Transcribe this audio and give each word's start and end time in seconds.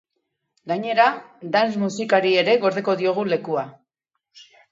Gainera, 0.69 1.03
dance 1.57 1.81
musiakri 1.83 2.33
ere 2.45 2.57
gordeko 2.65 2.97
diogu 3.05 3.27
lekua. 3.35 3.67